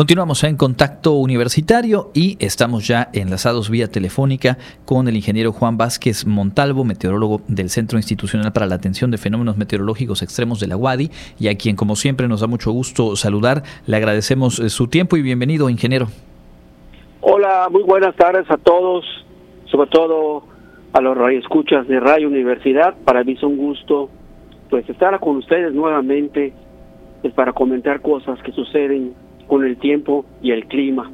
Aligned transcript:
Continuamos 0.00 0.44
en 0.44 0.56
contacto 0.56 1.12
universitario 1.12 2.10
y 2.14 2.38
estamos 2.42 2.88
ya 2.88 3.10
enlazados 3.12 3.68
vía 3.68 3.86
telefónica 3.86 4.56
con 4.86 5.08
el 5.08 5.14
ingeniero 5.14 5.52
Juan 5.52 5.76
Vázquez 5.76 6.26
Montalvo, 6.26 6.84
meteorólogo 6.84 7.42
del 7.48 7.68
Centro 7.68 7.98
Institucional 7.98 8.50
para 8.50 8.64
la 8.64 8.76
Atención 8.76 9.10
de 9.10 9.18
Fenómenos 9.18 9.58
Meteorológicos 9.58 10.22
Extremos 10.22 10.58
de 10.58 10.68
la 10.68 10.78
UADI 10.78 11.10
y 11.38 11.48
a 11.48 11.58
quien 11.58 11.76
como 11.76 11.96
siempre 11.96 12.28
nos 12.28 12.40
da 12.40 12.46
mucho 12.46 12.72
gusto 12.72 13.14
saludar. 13.14 13.62
Le 13.86 13.98
agradecemos 13.98 14.58
eh, 14.58 14.70
su 14.70 14.88
tiempo 14.88 15.18
y 15.18 15.22
bienvenido, 15.22 15.68
ingeniero. 15.68 16.06
Hola, 17.20 17.68
muy 17.70 17.82
buenas 17.82 18.16
tardes 18.16 18.50
a 18.50 18.56
todos, 18.56 19.04
sobre 19.66 19.90
todo 19.90 20.44
a 20.94 21.02
los 21.02 21.14
radioescuchas 21.14 21.86
de 21.88 22.00
Radio 22.00 22.26
Universidad. 22.28 22.94
Para 23.04 23.22
mí 23.22 23.32
es 23.32 23.42
un 23.42 23.58
gusto 23.58 24.08
pues 24.70 24.88
estar 24.88 25.20
con 25.20 25.36
ustedes 25.36 25.74
nuevamente 25.74 26.54
pues, 27.20 27.34
para 27.34 27.52
comentar 27.52 28.00
cosas 28.00 28.42
que 28.42 28.52
suceden 28.52 29.19
con 29.50 29.64
el 29.64 29.76
tiempo 29.76 30.24
y 30.40 30.52
el 30.52 30.66
clima. 30.66 31.10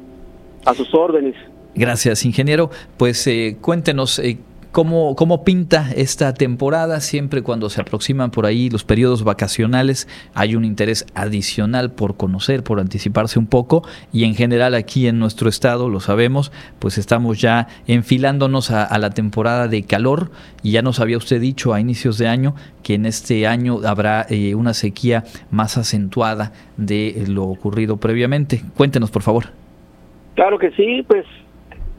A 0.63 0.75
sus 0.75 0.93
órdenes. 0.93 1.33
Gracias, 1.73 2.23
ingeniero. 2.23 2.69
Pues 2.95 3.25
eh, 3.25 3.57
cuéntenos. 3.59 4.19
Eh, 4.19 4.37
¿Cómo, 4.71 5.15
¿Cómo 5.15 5.43
pinta 5.43 5.89
esta 5.95 6.33
temporada? 6.33 6.99
Siempre 6.99 7.41
cuando 7.41 7.69
se 7.69 7.81
aproximan 7.81 8.29
por 8.29 8.45
ahí 8.45 8.69
los 8.69 8.83
periodos 8.83 9.23
vacacionales 9.23 10.07
hay 10.35 10.55
un 10.55 10.65
interés 10.65 11.05
adicional 11.15 11.91
por 11.91 12.15
conocer, 12.15 12.63
por 12.63 12.79
anticiparse 12.79 13.39
un 13.39 13.47
poco 13.47 13.83
y 14.13 14.25
en 14.25 14.35
general 14.35 14.75
aquí 14.75 15.07
en 15.07 15.17
nuestro 15.19 15.49
estado, 15.49 15.89
lo 15.89 15.99
sabemos, 15.99 16.51
pues 16.79 16.97
estamos 16.97 17.41
ya 17.41 17.67
enfilándonos 17.87 18.69
a, 18.69 18.97
la 18.99 19.09
temporada 19.11 19.67
de 19.67 19.83
calor 19.83 20.31
y 20.61 20.71
ya 20.71 20.81
nos 20.81 20.99
había 20.99 21.17
usted 21.17 21.41
dicho 21.41 21.73
a 21.73 21.79
inicios 21.79 22.17
de 22.17 22.27
año 22.27 22.53
que 22.83 22.93
en 22.95 23.05
este 23.05 23.47
año 23.47 23.79
habrá 23.85 24.25
eh, 24.29 24.53
una 24.53 24.73
sequía 24.73 25.23
más 25.49 25.77
acentuada 25.77 26.51
de 26.77 27.23
lo 27.27 27.45
ocurrido 27.45 27.97
previamente. 27.97 28.61
Cuéntenos, 28.75 29.11
por 29.11 29.23
favor. 29.23 29.45
Claro 30.35 30.59
que 30.59 30.69
sí, 30.71 31.03
pues 31.07 31.25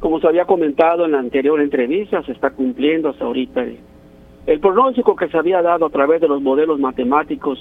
como 0.01 0.21
se 0.21 0.29
había 0.29 0.45
comentado 0.45 1.05
en 1.05 1.13
la 1.13 1.19
anterior 1.19 1.61
entrevista, 1.61 2.23
se 2.23 2.33
está 2.33 2.51
cumpliendo 2.51 3.09
hasta 3.09 3.25
ahorita 3.25 3.65
el, 4.47 4.61
pronóstico 4.61 5.17
que 5.17 5.29
se 5.29 5.37
había 5.37 5.61
dado 5.61 5.87
a 5.87 5.91
través 5.91 6.21
de 6.21 6.29
los 6.29 6.41
modelos 6.41 6.79
matemáticos 6.79 7.59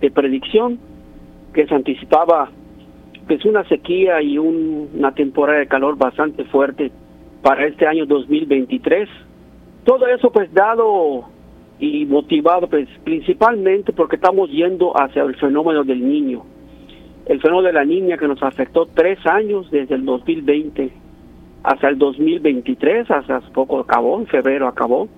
de 0.00 0.10
predicción, 0.10 0.78
que 1.52 1.66
se 1.66 1.74
anticipaba 1.74 2.50
pues 3.26 3.44
una 3.44 3.64
sequía 3.68 4.20
y 4.20 4.38
una 4.38 5.12
temporada 5.12 5.60
de 5.60 5.66
calor 5.66 5.96
bastante 5.96 6.44
fuerte 6.44 6.90
para 7.42 7.66
este 7.66 7.86
año 7.86 8.06
2023. 8.06 9.08
Todo 9.84 10.06
eso 10.08 10.32
pues 10.32 10.52
dado 10.52 11.24
y 11.78 12.04
motivado 12.06 12.68
pues 12.68 12.88
principalmente 13.04 13.92
porque 13.92 14.16
estamos 14.16 14.50
yendo 14.50 14.92
hacia 14.98 15.22
el 15.22 15.36
fenómeno 15.36 15.84
del 15.84 16.06
niño. 16.06 16.42
El 17.26 17.40
fenómeno 17.40 17.68
de 17.68 17.72
la 17.72 17.84
niña 17.84 18.18
que 18.18 18.28
nos 18.28 18.42
afectó 18.42 18.86
tres 18.86 19.18
años 19.26 19.70
desde 19.70 19.94
el 19.94 20.04
2020 20.04 21.03
hasta 21.64 21.88
el 21.88 21.98
2023, 21.98 23.10
hasta 23.10 23.40
poco 23.52 23.80
acabó, 23.80 24.20
en 24.20 24.26
febrero 24.26 24.68
acabó, 24.68 25.08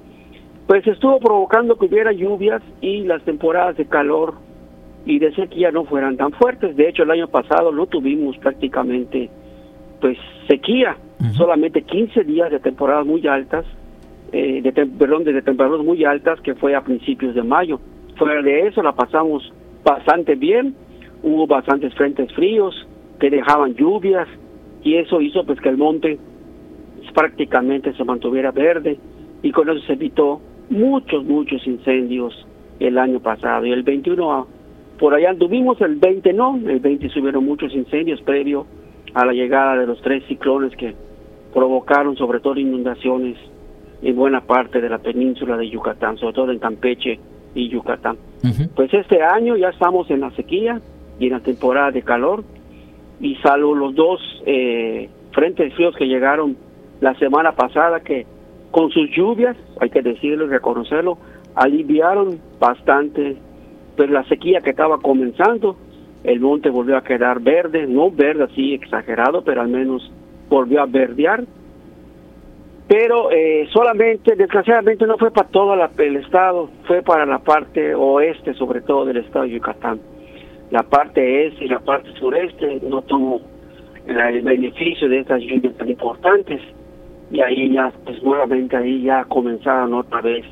pues 0.68 0.86
estuvo 0.86 1.18
provocando 1.18 1.76
que 1.76 1.86
hubiera 1.86 2.12
lluvias 2.12 2.62
y 2.80 3.02
las 3.02 3.22
temporadas 3.24 3.76
de 3.76 3.86
calor 3.86 4.34
y 5.04 5.18
de 5.18 5.34
sequía 5.34 5.72
no 5.72 5.84
fueran 5.84 6.16
tan 6.16 6.32
fuertes. 6.32 6.76
De 6.76 6.88
hecho, 6.88 7.02
el 7.02 7.10
año 7.10 7.28
pasado 7.28 7.72
no 7.72 7.86
tuvimos 7.86 8.38
prácticamente 8.38 9.28
pues 10.00 10.18
sequía, 10.46 10.96
solamente 11.32 11.82
15 11.82 12.22
días 12.24 12.50
de 12.50 12.60
temporadas 12.60 13.06
muy 13.06 13.26
altas, 13.26 13.64
eh, 14.32 14.60
de 14.62 14.72
perdón, 14.72 15.24
de 15.24 15.42
temporadas 15.42 15.84
muy 15.84 16.04
altas 16.04 16.40
que 16.42 16.54
fue 16.54 16.76
a 16.76 16.82
principios 16.82 17.34
de 17.34 17.42
mayo. 17.42 17.80
Fuera 18.16 18.40
de 18.40 18.68
eso 18.68 18.82
la 18.82 18.92
pasamos 18.92 19.52
bastante 19.84 20.36
bien, 20.36 20.76
hubo 21.22 21.46
bastantes 21.46 21.92
frentes 21.94 22.32
fríos 22.34 22.86
que 23.18 23.30
dejaban 23.30 23.74
lluvias 23.74 24.28
y 24.82 24.96
eso 24.96 25.20
hizo 25.20 25.44
pues 25.44 25.60
que 25.60 25.68
el 25.68 25.76
monte 25.76 26.18
prácticamente 27.14 27.92
se 27.94 28.04
mantuviera 28.04 28.50
verde 28.50 28.98
y 29.42 29.52
con 29.52 29.68
eso 29.68 29.80
se 29.86 29.94
evitó 29.94 30.40
muchos, 30.70 31.24
muchos 31.24 31.66
incendios 31.66 32.46
el 32.80 32.98
año 32.98 33.20
pasado. 33.20 33.66
Y 33.66 33.72
el 33.72 33.82
21, 33.82 34.46
por 34.98 35.14
allá 35.14 35.30
anduvimos, 35.30 35.80
el 35.80 35.96
20 35.96 36.32
no, 36.32 36.56
el 36.56 36.80
20 36.80 37.08
subieron 37.10 37.44
muchos 37.44 37.74
incendios 37.74 38.20
previo 38.22 38.66
a 39.14 39.24
la 39.24 39.32
llegada 39.32 39.76
de 39.76 39.86
los 39.86 40.00
tres 40.02 40.24
ciclones 40.26 40.76
que 40.76 40.94
provocaron 41.52 42.16
sobre 42.16 42.40
todo 42.40 42.58
inundaciones 42.58 43.36
en 44.02 44.14
buena 44.14 44.42
parte 44.42 44.80
de 44.80 44.90
la 44.90 44.98
península 44.98 45.56
de 45.56 45.70
Yucatán, 45.70 46.18
sobre 46.18 46.34
todo 46.34 46.52
en 46.52 46.58
Campeche 46.58 47.18
y 47.54 47.68
Yucatán. 47.68 48.18
Pues 48.74 48.92
este 48.92 49.22
año 49.22 49.56
ya 49.56 49.70
estamos 49.70 50.10
en 50.10 50.20
la 50.20 50.30
sequía 50.32 50.80
y 51.18 51.26
en 51.26 51.32
la 51.32 51.40
temporada 51.40 51.90
de 51.90 52.02
calor 52.02 52.44
y 53.20 53.36
salvo 53.36 53.74
los 53.74 53.94
dos 53.94 54.20
eh, 54.44 55.08
frentes 55.32 55.72
fríos 55.74 55.96
que 55.96 56.06
llegaron 56.06 56.56
la 57.00 57.14
semana 57.14 57.52
pasada 57.52 58.00
que 58.00 58.26
con 58.70 58.90
sus 58.90 59.10
lluvias, 59.10 59.56
hay 59.80 59.90
que 59.90 60.02
decirlo 60.02 60.46
y 60.46 60.48
reconocerlo, 60.48 61.18
aliviaron 61.54 62.38
bastante 62.58 63.36
pues 63.96 64.10
la 64.10 64.24
sequía 64.24 64.60
que 64.60 64.70
estaba 64.70 64.98
comenzando, 64.98 65.76
el 66.24 66.40
monte 66.40 66.68
volvió 66.68 66.96
a 66.96 67.02
quedar 67.02 67.40
verde, 67.40 67.86
no 67.86 68.10
verde 68.10 68.44
así 68.44 68.74
exagerado, 68.74 69.42
pero 69.42 69.62
al 69.62 69.68
menos 69.68 70.12
volvió 70.50 70.82
a 70.82 70.86
verdear. 70.86 71.44
Pero 72.88 73.30
eh, 73.32 73.66
solamente, 73.72 74.36
desgraciadamente 74.36 75.06
no 75.06 75.16
fue 75.16 75.30
para 75.30 75.48
todo 75.48 75.74
el 75.74 76.16
estado, 76.16 76.68
fue 76.86 77.02
para 77.02 77.26
la 77.26 77.38
parte 77.38 77.94
oeste, 77.94 78.54
sobre 78.54 78.80
todo 78.82 79.06
del 79.06 79.18
estado 79.18 79.44
de 79.44 79.52
Yucatán. 79.52 80.00
La 80.70 80.82
parte 80.82 81.46
este 81.46 81.64
y 81.64 81.68
la 81.68 81.80
parte 81.80 82.12
sureste 82.18 82.80
no 82.88 83.02
tuvo 83.02 83.40
el 84.06 84.42
beneficio 84.42 85.08
de 85.08 85.20
estas 85.20 85.40
lluvias 85.40 85.74
tan 85.76 85.88
importantes 85.88 86.60
y 87.30 87.40
ahí 87.40 87.72
ya, 87.72 87.92
pues 88.04 88.22
nuevamente 88.22 88.76
ahí 88.76 89.02
ya 89.02 89.24
comenzaron 89.24 89.94
otra 89.94 90.20
vez 90.20 90.44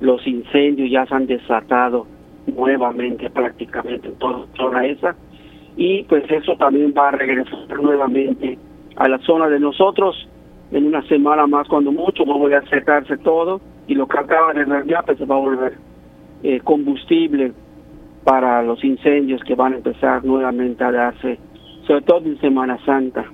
los 0.00 0.26
incendios, 0.26 0.90
ya 0.90 1.06
se 1.06 1.14
han 1.14 1.26
desatado 1.26 2.06
nuevamente 2.46 3.30
prácticamente 3.30 4.08
en 4.08 4.14
toda 4.16 4.46
zona 4.56 4.86
esa. 4.86 5.14
Y 5.76 6.02
pues 6.04 6.24
eso 6.30 6.56
también 6.56 6.92
va 6.96 7.08
a 7.08 7.12
regresar 7.12 7.80
nuevamente 7.80 8.58
a 8.96 9.08
la 9.08 9.18
zona 9.18 9.48
de 9.48 9.60
nosotros 9.60 10.28
en 10.72 10.86
una 10.86 11.02
semana 11.06 11.46
más 11.46 11.68
cuando 11.68 11.92
mucho 11.92 12.24
va 12.26 12.34
a 12.34 12.38
volver 12.38 12.64
a 12.64 12.70
secarse 12.70 13.16
todo. 13.18 13.60
Y 13.86 13.94
lo 13.94 14.06
que 14.06 14.18
acaba 14.18 14.52
de 14.52 14.66
ya 14.86 15.02
pues 15.02 15.18
se 15.18 15.26
va 15.26 15.36
a 15.36 15.40
volver 15.40 15.74
eh, 16.42 16.60
combustible 16.60 17.52
para 18.24 18.62
los 18.62 18.82
incendios 18.84 19.42
que 19.44 19.54
van 19.54 19.74
a 19.74 19.76
empezar 19.76 20.24
nuevamente 20.24 20.82
a 20.84 20.92
darse 20.92 21.38
sobre 21.86 22.02
todo 22.02 22.26
en 22.26 22.38
Semana 22.40 22.78
Santa 22.84 23.24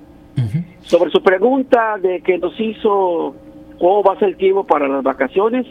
sobre 0.87 1.11
su 1.11 1.21
pregunta 1.21 1.97
de 2.01 2.21
que 2.21 2.37
nos 2.37 2.57
hizo 2.59 3.35
cómo 3.77 4.03
va 4.03 4.13
a 4.13 4.19
ser 4.19 4.29
el 4.29 4.37
tiempo 4.37 4.65
para 4.65 4.87
las 4.87 5.03
vacaciones, 5.03 5.65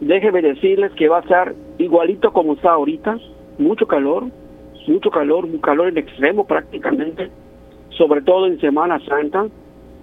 déjeme 0.00 0.42
decirles 0.42 0.92
que 0.92 1.08
va 1.08 1.18
a 1.18 1.22
ser 1.26 1.54
igualito 1.78 2.32
como 2.32 2.52
está 2.52 2.72
ahorita, 2.72 3.18
mucho 3.58 3.86
calor, 3.86 4.26
mucho 4.86 5.10
calor, 5.10 5.46
un 5.46 5.58
calor 5.58 5.88
en 5.88 5.98
extremo 5.98 6.46
prácticamente, 6.46 7.30
sobre 7.96 8.20
todo 8.20 8.46
en 8.46 8.60
Semana 8.60 9.00
Santa 9.06 9.46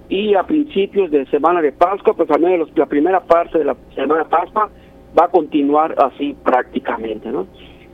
y 0.10 0.34
a 0.34 0.44
principios 0.44 1.12
de 1.12 1.28
Semana 1.28 1.62
de 1.62 1.72
Pascua, 1.72 2.16
pues 2.16 2.30
al 2.32 2.42
menos 2.42 2.70
la 2.76 2.88
primera 2.88 3.20
parte 3.20 3.60
de 3.60 3.66
la 3.66 3.76
Semana 3.94 4.24
de 4.24 4.30
Pascua 4.30 4.70
va 5.18 5.26
a 5.26 5.30
continuar 5.30 5.94
así 6.04 6.36
prácticamente, 6.44 7.30
¿no? 7.30 7.46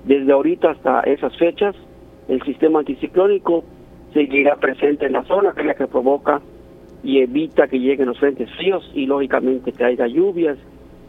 Desde 0.06 0.32
ahorita 0.32 0.72
hasta 0.72 1.02
esas 1.02 1.36
fechas, 1.38 1.76
el 2.30 2.42
sistema 2.44 2.80
anticiclónico 2.80 3.66
seguirá 4.16 4.56
presente 4.56 5.06
en 5.06 5.12
la 5.12 5.26
zona, 5.26 5.52
que 5.52 5.60
es 5.60 5.68
la 5.68 5.76
que 5.76 5.88
provoca 5.88 6.42
y 7.04 7.20
evita 7.20 7.68
que 7.68 7.78
lleguen 7.78 8.08
los 8.08 8.18
frentes 8.18 8.50
fríos 8.56 8.90
y 8.96 9.06
lógicamente 9.06 9.74
que 9.74 9.84
haya 9.84 10.08
lluvias 10.08 10.58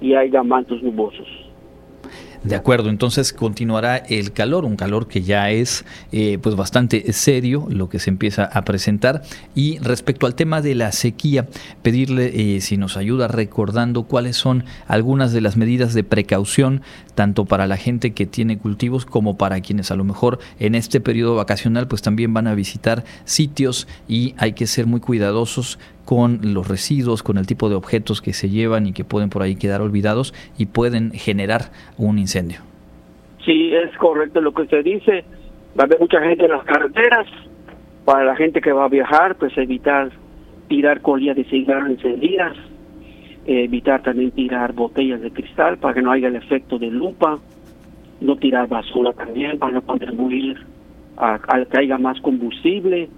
y 0.01 0.15
haya 0.15 0.43
mantos 0.43 0.83
nubosos. 0.83 1.46
De 2.47 2.55
acuerdo, 2.55 2.91
entonces 2.91 3.33
continuará 3.33 3.97
el 3.97 4.33
calor, 4.33 4.65
un 4.65 4.77
calor 4.77 5.09
que 5.09 5.23
ya 5.23 5.51
es 5.51 5.85
eh, 6.13 6.39
pues 6.41 6.55
bastante 6.55 7.13
serio 7.13 7.67
lo 7.69 7.89
que 7.89 7.99
se 7.99 8.09
empieza 8.09 8.45
a 8.45 8.63
presentar. 8.63 9.23
Y 9.57 9.79
respecto 9.79 10.27
al 10.27 10.37
tema 10.37 10.61
de 10.61 10.77
la 10.77 10.93
sequía, 10.93 11.49
pedirle 11.83 12.57
eh, 12.57 12.61
si 12.61 12.77
nos 12.77 12.97
ayuda 12.97 13.27
recordando 13.27 14.05
cuáles 14.05 14.37
son 14.37 14.65
algunas 14.87 15.33
de 15.33 15.41
las 15.41 15.57
medidas 15.57 15.93
de 15.93 16.05
precaución, 16.05 16.83
tanto 17.17 17.47
para 17.47 17.67
la 17.67 17.77
gente 17.77 18.13
que 18.13 18.27
tiene 18.27 18.59
cultivos 18.59 19.07
como 19.07 19.37
para 19.37 19.61
quienes 19.61 19.91
a 19.91 19.97
lo 19.97 20.05
mejor 20.05 20.39
en 20.61 20.77
este 20.77 21.01
periodo 21.01 21.35
vacacional 21.35 21.89
pues 21.89 22.03
también 22.03 22.33
van 22.33 22.47
a 22.47 22.55
visitar 22.55 23.05
sitios 23.25 23.89
y 24.07 24.35
hay 24.39 24.53
que 24.53 24.69
ser 24.69 24.87
muy 24.87 25.01
cuidadosos 25.01 25.79
con 26.07 26.55
los 26.55 26.69
residuos, 26.69 27.23
con 27.23 27.37
el 27.37 27.47
tipo 27.47 27.69
de 27.69 27.75
objetos 27.75 28.23
que 28.23 28.33
se 28.33 28.49
llevan 28.49 28.87
y 28.87 28.93
que 28.93 29.05
pueden 29.05 29.29
por 29.29 29.43
ahí 29.43 29.57
quedar 29.57 29.83
olvidados 29.83 30.33
y 30.57 30.67
pueden 30.67 31.11
generar 31.11 31.73
un 31.99 32.19
incendio. 32.19 32.61
Sí, 33.45 33.75
es 33.75 33.95
correcto 33.99 34.41
lo 34.41 34.53
que 34.53 34.63
usted 34.63 34.85
dice. 34.85 35.25
Va 35.79 35.83
a 35.83 35.87
haber 35.87 36.01
mucha 36.01 36.21
gente 36.21 36.45
en 36.45 36.53
las 36.53 36.65
carreteras. 36.65 37.27
Para 38.05 38.25
la 38.25 38.37
gente 38.37 38.61
que 38.61 38.73
va 38.73 38.85
a 38.85 38.89
viajar, 38.89 39.35
pues 39.35 39.59
evitar 39.59 40.11
tirar 40.69 41.01
colillas 41.01 41.37
de 41.37 41.45
cigarro 41.45 41.89
encendidas, 41.89 42.57
evitar 43.45 44.03
también 44.03 44.31
tirar 44.31 44.73
botellas 44.73 45.21
de 45.21 45.33
cristal 45.33 45.77
para 45.79 45.95
que 45.95 46.03
no 46.03 46.13
haya 46.13 46.29
el 46.29 46.37
efecto 46.37 46.79
de 46.79 46.87
lupa, 46.87 47.41
no 48.21 48.37
tirar 48.37 48.69
basura 48.69 49.13
también 49.13 49.59
para 49.59 49.73
no 49.73 49.83
contribuir 49.83 50.57
a, 51.17 51.35
a 51.35 51.65
que 51.65 51.79
haya 51.79 51.99
más 51.99 52.21
combustible 52.21 53.09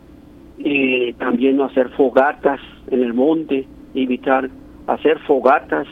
eh, 0.64 1.14
también 1.18 1.60
hacer 1.60 1.88
fogatas 1.90 2.60
en 2.90 3.02
el 3.02 3.14
monte, 3.14 3.66
evitar 3.94 4.48
hacer 4.86 5.18
fogatas, 5.20 5.86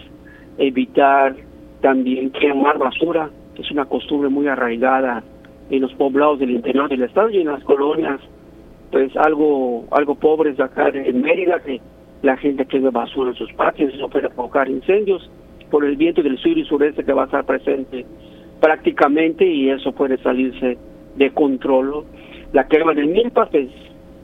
evitar 0.58 1.36
también 1.80 2.30
quemar 2.30 2.78
basura, 2.78 3.30
que 3.54 3.62
es 3.62 3.70
una 3.70 3.84
costumbre 3.84 4.28
muy 4.28 4.48
arraigada 4.48 5.22
en 5.70 5.82
los 5.82 5.92
poblados 5.94 6.38
del 6.38 6.50
interior 6.50 6.88
del 6.88 7.02
estado 7.02 7.30
y 7.30 7.38
en 7.38 7.48
las 7.48 7.62
colonias, 7.64 8.20
pues 8.90 9.16
algo 9.16 9.84
algo 9.90 10.14
pobres 10.14 10.56
de 10.56 10.64
acá 10.64 10.88
en 10.88 11.20
Mérida, 11.22 11.60
que 11.60 11.80
la 12.22 12.36
gente 12.36 12.66
quema 12.66 12.90
basura 12.90 13.30
en 13.30 13.36
sus 13.36 13.52
patios, 13.52 13.92
eso 13.94 14.08
puede 14.08 14.28
provocar 14.30 14.68
incendios 14.68 15.30
por 15.70 15.84
el 15.84 15.96
viento 15.96 16.22
del 16.22 16.38
sur 16.38 16.56
y 16.56 16.64
sureste 16.64 17.04
que 17.04 17.12
va 17.12 17.22
a 17.22 17.26
estar 17.26 17.44
presente 17.44 18.06
prácticamente 18.60 19.44
y 19.46 19.68
eso 19.68 19.92
puede 19.92 20.16
salirse 20.18 20.78
de 21.16 21.30
control. 21.30 22.04
La 22.52 22.66
quema 22.66 22.94
del 22.94 23.08
milpa 23.08 23.46
pues, 23.46 23.68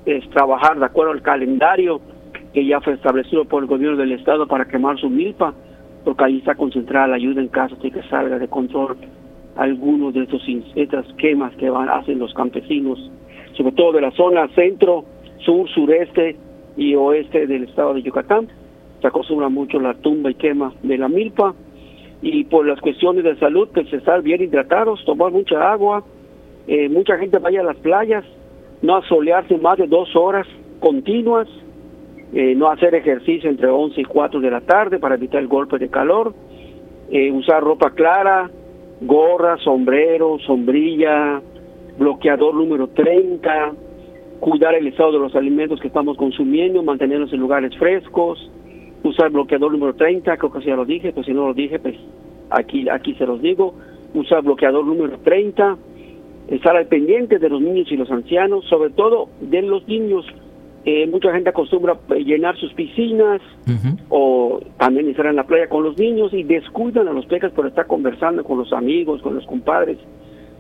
es 0.06 0.28
trabajar 0.30 0.78
de 0.78 0.84
acuerdo 0.84 1.12
al 1.12 1.22
calendario 1.22 2.00
que 2.52 2.64
ya 2.66 2.80
fue 2.80 2.94
establecido 2.94 3.44
por 3.44 3.62
el 3.62 3.68
gobierno 3.68 3.96
del 3.96 4.12
estado 4.12 4.46
para 4.46 4.66
quemar 4.66 4.98
su 4.98 5.08
milpa, 5.08 5.54
porque 6.04 6.24
ahí 6.24 6.38
está 6.38 6.54
concentrada 6.54 7.08
la 7.08 7.16
ayuda 7.16 7.40
en 7.40 7.48
caso 7.48 7.76
de 7.76 7.90
que 7.90 8.02
salga 8.04 8.38
de 8.38 8.48
control 8.48 8.96
algunos 9.56 10.14
de 10.14 10.22
estos 10.22 10.42
estas 10.74 11.06
quemas 11.14 11.54
que 11.56 11.68
van 11.70 11.88
hacen 11.88 12.18
los 12.18 12.32
campesinos, 12.34 12.98
sobre 13.56 13.72
todo 13.72 13.92
de 13.92 14.00
la 14.00 14.10
zona 14.12 14.48
centro, 14.54 15.04
sur, 15.38 15.68
sureste 15.68 16.36
y 16.76 16.94
oeste 16.94 17.46
del 17.46 17.64
estado 17.64 17.94
de 17.94 18.02
Yucatán. 18.02 18.48
Se 19.00 19.06
acostumbra 19.08 19.48
mucho 19.48 19.78
la 19.80 19.94
tumba 19.94 20.30
y 20.30 20.34
quema 20.34 20.72
de 20.82 20.96
la 20.96 21.08
milpa 21.08 21.54
y 22.22 22.44
por 22.44 22.66
las 22.66 22.80
cuestiones 22.80 23.24
de 23.24 23.36
salud, 23.36 23.68
pues 23.74 23.92
estar 23.92 24.22
bien 24.22 24.42
hidratados, 24.42 25.04
tomar 25.04 25.32
mucha 25.32 25.72
agua, 25.72 26.04
eh, 26.68 26.88
mucha 26.88 27.18
gente 27.18 27.38
vaya 27.38 27.60
a 27.60 27.64
las 27.64 27.76
playas, 27.78 28.24
no 28.82 28.96
asolearse 28.96 29.56
más 29.58 29.78
de 29.78 29.86
dos 29.86 30.14
horas 30.16 30.46
continuas, 30.80 31.48
eh, 32.34 32.54
no 32.56 32.68
hacer 32.68 32.94
ejercicio 32.94 33.48
entre 33.48 33.68
11 33.68 34.00
y 34.00 34.04
4 34.04 34.40
de 34.40 34.50
la 34.50 34.60
tarde 34.60 34.98
para 34.98 35.14
evitar 35.14 35.40
el 35.40 35.48
golpe 35.48 35.78
de 35.78 35.88
calor, 35.88 36.34
eh, 37.10 37.30
usar 37.30 37.62
ropa 37.62 37.90
clara, 37.90 38.50
gorra, 39.00 39.56
sombrero, 39.58 40.38
sombrilla, 40.46 41.40
bloqueador 41.98 42.54
número 42.54 42.88
30, 42.88 43.72
cuidar 44.40 44.74
el 44.74 44.86
estado 44.88 45.12
de 45.12 45.18
los 45.18 45.36
alimentos 45.36 45.80
que 45.80 45.88
estamos 45.88 46.16
consumiendo, 46.16 46.82
mantenerlos 46.82 47.32
en 47.32 47.40
lugares 47.40 47.76
frescos, 47.76 48.50
usar 49.04 49.30
bloqueador 49.30 49.70
número 49.70 49.94
30, 49.94 50.36
creo 50.36 50.52
que 50.52 50.64
ya 50.64 50.74
lo 50.74 50.84
dije, 50.84 51.12
pues 51.12 51.26
si 51.26 51.32
no 51.32 51.46
lo 51.46 51.54
dije, 51.54 51.78
pues 51.78 51.96
aquí, 52.50 52.88
aquí 52.88 53.14
se 53.14 53.26
los 53.26 53.40
digo, 53.40 53.74
usar 54.14 54.42
bloqueador 54.42 54.84
número 54.84 55.18
30, 55.18 55.76
estar 56.48 56.76
al 56.76 56.86
pendiente 56.86 57.38
de 57.38 57.48
los 57.48 57.60
niños 57.60 57.90
y 57.90 57.96
los 57.96 58.10
ancianos, 58.10 58.64
sobre 58.66 58.90
todo 58.90 59.28
de 59.40 59.62
los 59.62 59.86
niños. 59.88 60.26
Eh, 60.84 61.06
mucha 61.06 61.32
gente 61.32 61.50
acostumbra 61.50 61.96
llenar 62.08 62.56
sus 62.56 62.72
piscinas 62.74 63.40
o 64.08 64.60
también 64.78 65.08
estar 65.08 65.26
en 65.26 65.36
la 65.36 65.44
playa 65.44 65.68
con 65.68 65.84
los 65.84 65.96
niños 65.96 66.32
y 66.34 66.42
descuidan 66.42 67.06
a 67.06 67.12
los 67.12 67.24
peques 67.26 67.52
por 67.52 67.68
estar 67.68 67.86
conversando 67.86 68.42
con 68.42 68.58
los 68.58 68.72
amigos, 68.72 69.22
con 69.22 69.36
los 69.36 69.46
compadres. 69.46 69.98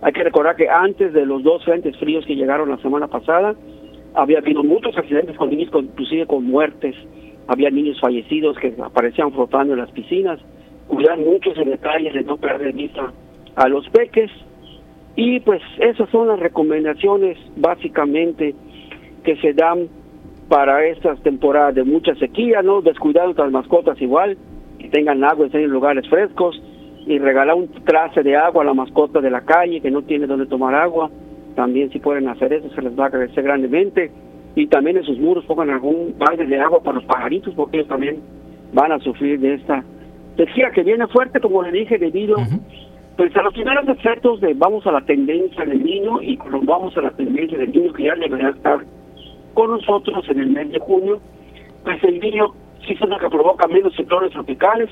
Hay 0.00 0.12
que 0.12 0.22
recordar 0.22 0.54
que 0.54 0.68
antes 0.68 1.12
de 1.12 1.26
los 1.26 1.42
dos 1.42 1.64
frentes 1.64 1.96
fríos 1.96 2.24
que 2.24 2.36
llegaron 2.36 2.70
la 2.70 2.78
semana 2.78 3.08
pasada, 3.08 3.56
había 4.14 4.38
habido 4.38 4.62
muchos 4.62 4.96
accidentes 4.96 5.36
con 5.36 5.50
niños, 5.50 5.70
inclusive 5.72 6.26
con 6.26 6.44
muertes 6.44 6.94
había 7.48 7.70
niños 7.70 7.98
fallecidos 8.00 8.56
que 8.58 8.74
aparecían 8.82 9.32
flotando 9.32 9.72
en 9.72 9.80
las 9.80 9.90
piscinas, 9.90 10.38
cuidar 10.88 11.18
muchos 11.18 11.54
detalles 11.56 12.14
de 12.14 12.22
no 12.22 12.36
perder 12.36 12.72
vista 12.72 13.12
a 13.56 13.68
los 13.68 13.88
peques 13.88 14.30
y 15.16 15.40
pues 15.40 15.60
esas 15.78 16.08
son 16.10 16.28
las 16.28 16.40
recomendaciones 16.40 17.36
básicamente 17.56 18.54
que 19.24 19.36
se 19.36 19.52
dan 19.52 19.88
para 20.48 20.86
estas 20.86 21.20
temporadas 21.22 21.74
de 21.74 21.84
mucha 21.84 22.14
sequía, 22.16 22.62
¿no? 22.62 22.82
Descuidar 22.82 23.28
otras 23.28 23.50
mascotas 23.50 24.00
igual, 24.00 24.36
que 24.78 24.88
tengan 24.88 25.22
agua, 25.24 25.48
en 25.52 25.70
lugares 25.70 26.08
frescos 26.08 26.60
y 27.06 27.18
regalar 27.18 27.56
un 27.56 27.68
trace 27.84 28.22
de 28.22 28.36
agua 28.36 28.62
a 28.62 28.66
la 28.66 28.74
mascota 28.74 29.20
de 29.20 29.30
la 29.30 29.42
calle 29.42 29.80
que 29.80 29.90
no 29.90 30.02
tiene 30.02 30.26
donde 30.26 30.46
tomar 30.46 30.74
agua. 30.74 31.10
También 31.54 31.90
si 31.90 31.98
pueden 31.98 32.28
hacer 32.28 32.52
eso 32.52 32.70
se 32.74 32.82
les 32.82 32.98
va 32.98 33.04
a 33.04 33.06
agradecer 33.08 33.44
grandemente 33.44 34.10
y 34.54 34.66
también 34.66 34.96
en 34.98 35.04
sus 35.04 35.18
muros 35.18 35.44
pongan 35.44 35.70
algún 35.70 36.14
balde 36.18 36.46
de 36.46 36.60
agua 36.60 36.82
para 36.82 36.96
los 36.96 37.04
pajaritos 37.04 37.54
porque 37.54 37.78
ellos 37.78 37.88
también 37.88 38.20
van 38.72 38.92
a 38.92 38.98
sufrir 39.00 39.38
de 39.40 39.54
esta 39.54 39.84
sequía 40.36 40.70
que 40.70 40.82
viene 40.82 41.06
fuerte 41.08 41.40
como 41.40 41.62
le 41.62 41.72
dije 41.72 41.98
debido 41.98 42.36
pues 43.16 43.36
a 43.36 43.42
los 43.42 43.52
primeros 43.52 43.88
efectos 43.88 44.40
de 44.40 44.54
vamos 44.54 44.86
a 44.86 44.92
la 44.92 45.00
tendencia 45.02 45.64
del 45.64 45.82
niño 45.82 46.20
y 46.22 46.36
cuando 46.36 46.60
vamos 46.60 46.96
a 46.96 47.02
la 47.02 47.10
tendencia 47.10 47.58
del 47.58 47.72
niño 47.72 47.92
que 47.92 48.04
ya 48.04 48.14
debería 48.14 48.50
estar 48.50 48.80
con 49.54 49.70
nosotros 49.70 50.24
en 50.28 50.40
el 50.40 50.50
mes 50.50 50.70
de 50.70 50.78
junio 50.78 51.20
pues 51.84 52.02
el 52.04 52.20
niño 52.20 52.54
sí 52.86 52.94
es 52.94 53.00
lo 53.00 53.18
que 53.18 53.28
provoca 53.28 53.66
menos 53.68 53.94
ciclones 53.94 54.32
tropicales 54.32 54.90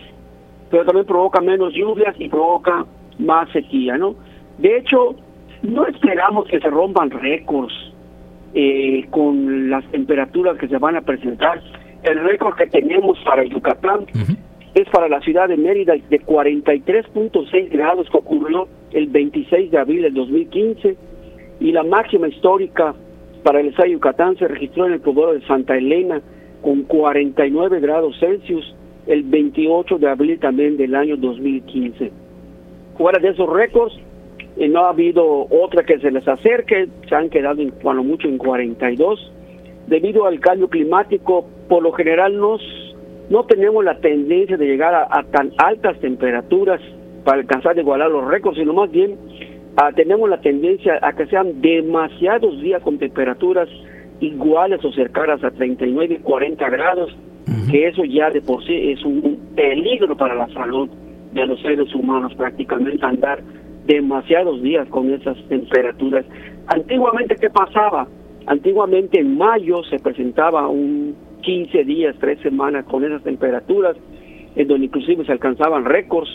pero 0.70 0.84
también 0.84 1.06
provoca 1.06 1.40
menos 1.40 1.72
lluvias 1.72 2.14
y 2.18 2.28
provoca 2.28 2.84
más 3.18 3.50
sequía 3.50 3.96
no 3.96 4.14
de 4.58 4.78
hecho 4.78 5.16
no 5.62 5.86
esperamos 5.86 6.46
que 6.48 6.60
se 6.60 6.68
rompan 6.68 7.10
récords 7.10 7.72
eh, 8.54 9.06
con 9.10 9.70
las 9.70 9.84
temperaturas 9.92 10.58
que 10.58 10.66
se 10.66 10.78
van 10.78 10.96
a 10.96 11.02
presentar. 11.02 11.62
El 12.02 12.18
récord 12.24 12.56
que 12.56 12.66
tenemos 12.66 13.18
para 13.24 13.44
Yucatán 13.44 14.06
es 14.74 14.88
para 14.90 15.08
la 15.08 15.20
ciudad 15.20 15.48
de 15.48 15.56
Mérida 15.56 15.94
de 15.94 16.20
43.6 16.20 17.70
grados 17.70 18.08
que 18.10 18.18
ocurrió 18.18 18.68
el 18.92 19.08
26 19.08 19.70
de 19.70 19.78
abril 19.78 20.02
del 20.02 20.14
2015 20.14 20.96
y 21.60 21.72
la 21.72 21.82
máxima 21.82 22.28
histórica 22.28 22.94
para 23.42 23.60
el 23.60 23.68
estado 23.68 23.88
de 23.88 23.92
Yucatán 23.94 24.36
se 24.36 24.46
registró 24.46 24.86
en 24.86 24.92
el 24.92 25.00
poblado 25.00 25.32
de 25.32 25.46
Santa 25.46 25.76
Elena 25.76 26.20
con 26.62 26.82
49 26.82 27.80
grados 27.80 28.18
Celsius 28.20 28.74
el 29.06 29.22
28 29.24 29.98
de 29.98 30.08
abril 30.08 30.38
también 30.38 30.76
del 30.76 30.94
año 30.94 31.16
2015. 31.16 32.12
Fuera 32.96 33.18
de 33.18 33.30
esos 33.30 33.48
récords, 33.50 33.98
y 34.56 34.68
no 34.68 34.84
ha 34.84 34.90
habido 34.90 35.46
otra 35.50 35.84
que 35.84 35.98
se 35.98 36.10
les 36.10 36.26
acerque, 36.28 36.88
se 37.08 37.14
han 37.14 37.30
quedado 37.30 37.62
en, 37.62 37.70
cuando 37.70 38.02
mucho 38.02 38.28
en 38.28 38.36
42. 38.36 39.32
Debido 39.86 40.26
al 40.26 40.38
cambio 40.38 40.68
climático, 40.68 41.46
por 41.68 41.82
lo 41.82 41.92
general 41.92 42.36
nos, 42.36 42.60
no 43.30 43.44
tenemos 43.44 43.84
la 43.84 43.98
tendencia 44.00 44.56
de 44.56 44.66
llegar 44.66 44.92
a, 44.94 45.22
tan 45.30 45.52
altas 45.56 45.98
temperaturas 46.00 46.80
para 47.24 47.38
alcanzar 47.38 47.76
de 47.76 47.82
igualar 47.82 48.10
los 48.10 48.26
récords, 48.26 48.58
sino 48.58 48.72
más 48.72 48.90
bien 48.90 49.16
ah, 49.76 49.92
tenemos 49.94 50.28
la 50.28 50.40
tendencia 50.40 50.98
a 51.00 51.12
que 51.12 51.26
sean 51.26 51.60
demasiados 51.60 52.60
días 52.60 52.82
con 52.82 52.98
temperaturas 52.98 53.68
iguales 54.18 54.84
o 54.84 54.92
cercanas 54.92 55.42
a 55.44 55.50
39 55.52 56.16
y 56.16 56.18
40 56.18 56.68
grados, 56.70 57.16
que 57.70 57.86
eso 57.86 58.04
ya 58.04 58.30
de 58.30 58.42
por 58.42 58.64
sí 58.64 58.90
es 58.90 59.02
un 59.04 59.38
peligro 59.54 60.16
para 60.16 60.34
la 60.34 60.48
salud 60.48 60.90
de 61.32 61.46
los 61.46 61.60
seres 61.62 61.94
humanos, 61.94 62.34
prácticamente 62.34 63.04
andar 63.06 63.40
demasiados 63.86 64.60
días 64.60 64.88
con 64.88 65.12
esas 65.12 65.36
temperaturas. 65.48 66.26
Antiguamente, 66.66 67.36
¿qué 67.40 67.48
pasaba? 67.48 68.08
Antiguamente 68.46 69.20
en 69.20 69.38
mayo 69.38 69.84
se 69.84 69.98
presentaba 70.00 70.66
un 70.68 71.14
15 71.40 71.84
días, 71.84 72.16
3 72.20 72.40
semanas 72.40 72.84
con 72.86 73.04
esas 73.04 73.22
temperaturas, 73.22 73.96
en 74.56 74.68
donde 74.68 74.86
inclusive 74.86 75.24
se 75.24 75.32
alcanzaban 75.32 75.84
récords 75.84 76.30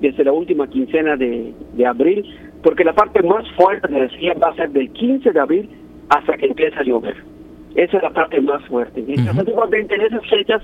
desde 0.00 0.24
la 0.24 0.32
última 0.32 0.66
quincena 0.68 1.16
de, 1.16 1.52
de 1.74 1.86
abril, 1.86 2.24
porque 2.62 2.84
la 2.84 2.94
parte 2.94 3.22
más 3.22 3.44
fuerte 3.52 3.88
de 3.88 4.00
la 4.00 4.34
va 4.34 4.48
a 4.48 4.56
ser 4.56 4.70
del 4.70 4.90
15 4.90 5.32
de 5.32 5.40
abril 5.40 5.68
hasta 6.08 6.36
que 6.36 6.46
empiece 6.46 6.76
a 6.78 6.82
llover. 6.82 7.16
Esa 7.74 7.96
es 7.98 8.02
la 8.02 8.10
parte 8.10 8.40
más 8.40 8.64
fuerte. 8.66 9.04
Antiguamente 9.28 9.94
en 9.94 10.00
esas 10.02 10.28
fechas 10.28 10.62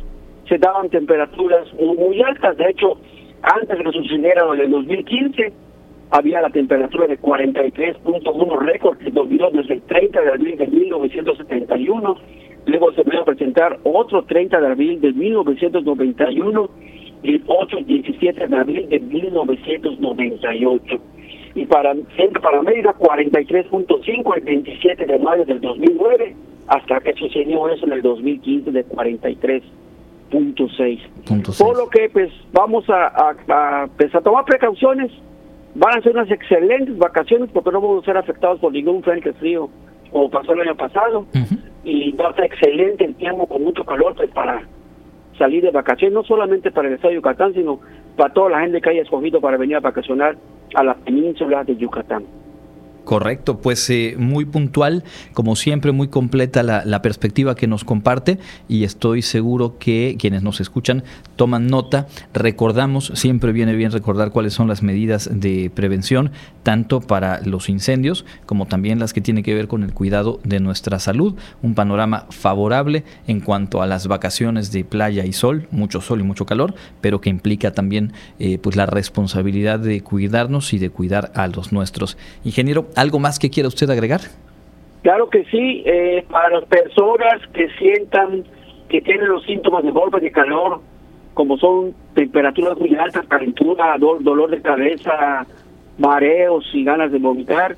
se 0.48 0.58
daban 0.58 0.88
temperaturas 0.90 1.66
muy, 1.74 2.20
altas, 2.22 2.56
de 2.56 2.70
hecho, 2.70 2.98
antes 3.42 3.78
de 3.78 3.84
que 3.84 3.92
sucediera 3.92 4.42
en 4.52 4.60
el 4.60 4.70
2015, 4.70 5.52
había 6.10 6.40
la 6.40 6.50
temperatura 6.50 7.06
de 7.06 7.18
43.1 7.18 8.58
récord 8.60 8.98
que 8.98 9.10
volvió 9.10 9.50
desde 9.50 9.74
el 9.74 9.82
30 9.82 10.20
de 10.20 10.28
abril 10.28 10.56
de 10.56 10.66
1971. 10.66 12.16
Luego 12.66 12.92
se 12.92 13.02
va 13.02 13.20
a 13.20 13.24
presentar 13.24 13.78
otro 13.84 14.24
30 14.24 14.60
de 14.60 14.66
abril 14.66 15.00
de 15.00 15.12
1991 15.12 16.68
y 17.22 17.34
el 17.34 17.42
8 17.46 17.78
y 17.78 17.84
17 17.84 18.46
de 18.46 18.56
abril 18.56 18.88
de 18.88 19.00
1998. 19.00 20.96
Y 21.54 21.66
para 21.66 21.94
Centro 22.16 22.42
para 22.42 22.58
América 22.58 22.94
43.5 22.98 24.36
el 24.36 24.42
27 24.42 25.06
de 25.06 25.18
mayo 25.18 25.44
del 25.44 25.60
2009 25.60 26.34
hasta 26.68 27.00
que 27.00 27.12
sucedió 27.14 27.68
eso 27.68 27.86
en 27.86 27.92
el 27.92 28.02
2015 28.02 28.72
de 28.72 28.84
43.6. 28.86 31.58
Por 31.58 31.78
lo 31.78 31.88
que 31.88 32.10
pues 32.12 32.30
vamos 32.52 32.90
a, 32.90 33.06
a, 33.06 33.86
pues, 33.96 34.12
a 34.14 34.20
tomar 34.20 34.44
precauciones 34.44 35.10
Van 35.78 35.98
a 35.98 36.00
ser 36.00 36.12
unas 36.12 36.30
excelentes 36.30 36.96
vacaciones 36.96 37.50
porque 37.52 37.70
no 37.70 37.82
vamos 37.82 38.02
a 38.02 38.06
ser 38.06 38.16
afectados 38.16 38.58
por 38.60 38.72
ningún 38.72 39.02
frente 39.02 39.34
frío 39.34 39.68
como 40.10 40.30
pasó 40.30 40.54
el 40.54 40.62
año 40.62 40.74
pasado. 40.74 41.26
Va 41.34 41.40
excelente 42.38 43.04
el 43.04 43.14
tiempo 43.16 43.46
con 43.46 43.62
mucho 43.62 43.84
calor 43.84 44.14
pues, 44.16 44.30
para 44.30 44.62
salir 45.38 45.62
de 45.62 45.70
vacaciones, 45.70 46.14
no 46.14 46.24
solamente 46.24 46.70
para 46.70 46.88
el 46.88 46.94
estado 46.94 47.10
de 47.10 47.16
Yucatán, 47.16 47.52
sino 47.54 47.80
para 48.16 48.32
toda 48.32 48.50
la 48.50 48.60
gente 48.60 48.80
que 48.80 48.90
haya 48.90 49.02
escogido 49.02 49.40
para 49.40 49.56
venir 49.56 49.76
a 49.76 49.80
vacacionar 49.80 50.36
a 50.74 50.84
la 50.84 50.94
península 50.94 51.64
de 51.64 51.76
Yucatán. 51.76 52.24
Correcto, 53.06 53.60
pues 53.60 53.88
eh, 53.88 54.16
muy 54.18 54.46
puntual, 54.46 55.04
como 55.32 55.54
siempre, 55.54 55.92
muy 55.92 56.08
completa 56.08 56.64
la, 56.64 57.02
perspectiva 57.02 57.54
que 57.54 57.68
nos 57.68 57.84
comparte 57.84 58.40
y 58.68 58.82
estoy 58.82 59.22
seguro 59.22 59.78
que 59.78 60.16
quienes 60.18 60.42
nos 60.42 60.60
escuchan 60.60 61.04
toman 61.36 61.68
nota. 61.68 62.08
Recordamos, 62.34 63.12
siempre 63.14 63.52
viene 63.52 63.76
bien 63.76 63.92
recordar 63.92 64.32
cuáles 64.32 64.54
son 64.54 64.66
las 64.66 64.82
medidas 64.82 65.30
de 65.32 65.70
prevención, 65.72 66.32
tanto 66.64 67.00
para 67.00 67.40
los 67.42 67.68
incendios 67.68 68.24
como 68.44 68.66
también 68.66 68.98
las 68.98 69.12
que 69.12 69.20
tienen 69.20 69.44
que 69.44 69.54
ver 69.54 69.68
con 69.68 69.84
el 69.84 69.94
cuidado 69.94 70.40
de 70.42 70.58
nuestra 70.58 70.98
salud. 70.98 71.36
Un 71.62 71.76
panorama 71.76 72.26
favorable 72.30 73.04
en 73.28 73.38
cuanto 73.38 73.82
a 73.82 73.86
las 73.86 74.08
vacaciones 74.08 74.72
de 74.72 74.84
playa 74.84 75.24
y 75.24 75.32
sol, 75.32 75.68
mucho 75.70 76.00
sol 76.00 76.18
y 76.18 76.24
mucho 76.24 76.44
calor, 76.44 76.74
pero 77.00 77.20
que 77.20 77.30
implica 77.30 77.70
también 77.70 78.14
eh, 78.40 78.58
pues 78.58 78.74
la 78.74 78.86
responsabilidad 78.86 79.78
de 79.78 80.00
cuidarnos 80.00 80.72
y 80.72 80.80
de 80.80 80.90
cuidar 80.90 81.30
a 81.36 81.46
los 81.46 81.70
nuestros. 81.70 82.16
Ingeniero, 82.42 82.88
¿Algo 82.96 83.18
más 83.18 83.38
que 83.38 83.50
quiera 83.50 83.68
usted 83.68 83.88
agregar? 83.90 84.20
Claro 85.02 85.28
que 85.28 85.44
sí, 85.44 85.82
eh, 85.84 86.24
para 86.30 86.48
las 86.48 86.64
personas 86.64 87.46
que 87.52 87.68
sientan 87.78 88.44
que 88.88 89.02
tienen 89.02 89.28
los 89.28 89.44
síntomas 89.44 89.84
de 89.84 89.90
golpe 89.90 90.18
de 90.18 90.30
calor, 90.30 90.80
como 91.34 91.58
son 91.58 91.94
temperaturas 92.14 92.78
muy 92.78 92.94
altas, 92.94 93.26
calentura, 93.26 93.96
dolor 93.98 94.50
de 94.50 94.62
cabeza, 94.62 95.46
mareos 95.98 96.64
y 96.72 96.84
ganas 96.84 97.12
de 97.12 97.18
vomitar, 97.18 97.76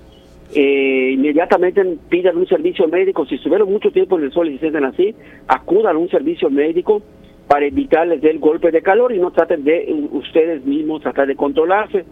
eh, 0.54 1.10
inmediatamente 1.14 1.82
pidan 2.08 2.36
un 2.36 2.46
servicio 2.46 2.86
médico. 2.86 3.26
Si 3.26 3.34
estuvieron 3.34 3.70
mucho 3.70 3.90
tiempo 3.90 4.16
en 4.16 4.24
el 4.24 4.32
sol 4.32 4.48
y 4.48 4.54
se 4.54 4.60
sienten 4.60 4.84
así, 4.84 5.14
acudan 5.48 5.96
a 5.96 5.98
un 5.98 6.08
servicio 6.08 6.48
médico 6.48 7.02
para 7.48 7.66
evitarles 7.66 8.22
el 8.22 8.38
golpe 8.38 8.70
de 8.70 8.82
calor 8.82 9.12
y 9.12 9.18
no 9.18 9.32
traten 9.32 9.64
de 9.64 9.92
ustedes 10.12 10.64
mismos 10.64 11.02
tratar 11.02 11.26
de 11.26 11.34
controlarse, 11.34 12.04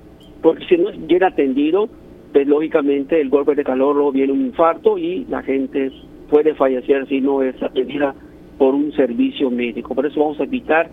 porque 0.43 0.67
si 0.67 0.77
no 0.77 0.91
es 0.91 1.07
bien 1.07 1.23
atendido, 1.23 1.89
pues 2.33 2.47
lógicamente 2.47 3.21
el 3.21 3.29
golpe 3.29 3.55
de 3.55 3.65
calor 3.65 3.95
luego 3.95 4.13
viene 4.13 4.33
un 4.33 4.47
infarto 4.47 4.99
y 4.99 5.25
la 5.29 5.43
gente 5.43 5.91
puede 6.29 6.55
fallecer 6.55 7.07
si 7.09 7.21
no 7.21 7.43
es 7.43 7.61
atendida 7.63 8.15
por 8.59 8.75
un 8.75 8.93
servicio 8.93 9.51
médico. 9.51 9.95
Por 9.95 10.07
eso 10.07 10.21
vamos 10.21 10.41
a 10.41 10.45
evitar 10.45 10.91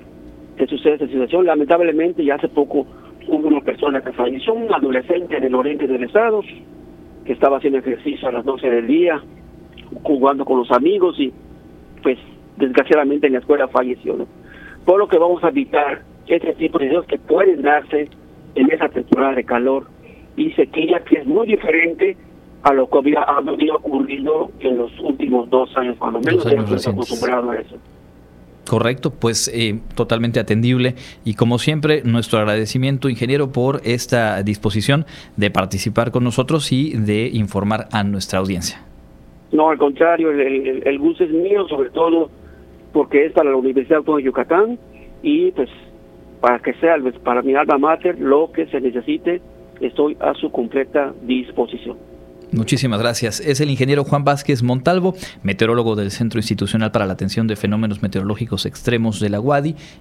que 0.58 0.68
suceda 0.68 0.96
esta 0.96 1.08
situación. 1.08 1.46
Lamentablemente 1.46 2.24
ya 2.24 2.36
hace 2.36 2.48
poco 2.48 2.86
hubo 3.28 3.48
una 3.48 3.62
persona 3.62 4.02
que 4.02 4.12
falleció, 4.12 4.54
un 4.54 4.74
adolescente 4.74 5.40
del 5.40 5.56
oriente 5.56 5.88
del 5.88 6.04
estado, 6.04 6.42
que 7.26 7.34
estaba 7.34 7.58
haciendo 7.58 7.80
ejercicio 7.80 8.28
a 8.28 8.32
las 8.32 8.46
12 8.46 8.70
del 8.70 8.88
día, 8.88 9.22
jugando 10.04 10.46
con 10.46 10.60
los 10.60 10.72
amigos 10.72 11.20
y 11.20 11.32
pues 12.02 12.18
desgraciadamente 12.58 13.28
en 13.28 13.34
la 13.34 13.40
escuela 13.40 13.68
falleció. 13.68 14.16
Por 14.86 15.00
lo 15.00 15.08
que 15.08 15.18
vamos 15.18 15.44
a 15.44 15.50
evitar 15.50 16.02
este 16.28 16.54
tipo 16.54 16.80
de 16.80 16.90
cosas 16.90 17.08
que 17.08 17.18
pueden 17.18 17.62
darse 17.62 18.10
en 18.56 18.72
esa 18.72 18.90
temporada 18.90 19.36
de 19.36 19.44
calor 19.44 19.88
y 20.36 20.52
sequía 20.54 21.00
que 21.02 21.20
es 21.20 21.26
muy 21.26 21.48
diferente 21.48 22.18
a 22.64 22.74
lo 22.74 22.90
que 22.90 22.98
había, 22.98 23.22
había 23.24 23.76
ocurrido 23.76 24.52
en 24.60 24.78
los 24.78 24.92
últimos 25.00 25.50
dos 25.50 25.76
años, 25.78 25.98
cuando 26.00 26.22
menos 26.22 26.46
hemos 26.46 26.88
acostumbrado 26.88 27.52
a 27.52 27.58
eso. 27.58 27.78
Correcto, 28.68 29.12
pues 29.12 29.52
eh, 29.54 29.82
totalmente 29.94 30.40
atendible 30.40 30.96
y 31.26 31.34
como 31.34 31.60
siempre 31.60 32.02
nuestro 32.06 32.40
agradecimiento 32.40 33.10
ingeniero 33.10 33.52
por 33.52 33.82
esta 33.84 34.42
disposición 34.42 35.06
de 35.36 35.52
participar 35.52 36.12
con 36.12 36.24
nosotros 36.24 36.72
y 36.72 36.94
de 36.98 37.30
informar 37.34 37.88
a 37.92 38.06
nuestra 38.06 38.40
audiencia. 38.40 38.82
No, 39.52 39.70
al 39.70 39.78
contrario, 39.78 40.32
el, 40.32 40.82
el, 40.88 41.00
gusto 41.00 41.26
es 41.26 41.30
mío, 41.30 41.68
sobre 41.68 41.90
todo 41.90 42.30
porque 42.94 43.26
es 43.26 43.34
para 43.34 43.50
la 43.50 43.58
Universidad 43.58 43.98
Autónoma 43.98 44.20
de 44.20 44.26
Yucatán 44.26 44.80
y 45.22 45.52
pues 45.52 45.70
para 46.40 46.60
que 46.60 46.74
sea 46.76 46.96
pues, 47.02 47.18
para 47.20 47.42
mi 47.42 47.54
alma 47.56 47.78
mater 47.78 48.18
lo 48.20 48.52
que 48.52 48.66
se 48.68 48.80
necesite 48.80 49.42
estoy 49.88 50.18
a 50.20 50.34
su 50.34 50.52
completa 50.52 51.14
disposición. 51.22 51.98
Muchísimas 52.54 53.00
gracias. 53.00 53.40
Es 53.40 53.62
el 53.62 53.72
ingeniero 53.72 54.04
Juan 54.04 54.24
Vázquez 54.24 54.62
Montalvo, 54.62 55.16
meteorólogo 55.42 55.96
del 55.96 56.12
Centro 56.12 56.40
Institucional 56.40 56.92
para 56.92 57.08
la 57.08 57.14
Atención 57.14 57.48
de 57.48 57.56
Fenómenos 57.56 58.04
Meteorológicos 58.04 58.68
Extremos 58.68 59.20
de 59.20 59.30
la 59.30 59.40
UADI 59.40 59.76